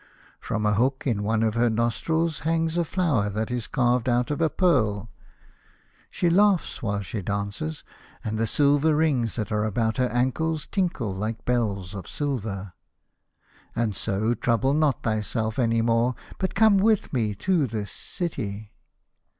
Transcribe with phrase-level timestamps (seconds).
[0.39, 4.09] From a hook in one of her nos trils hangs a flower that is carved
[4.09, 5.11] out of a pearl.
[6.09, 7.83] She laughs while she dances,
[8.23, 12.73] and the silver rings that are about her ankles tinkle like bells of silver.
[13.75, 18.71] And so trouble not thyself any more, but come with me to this *.>> city.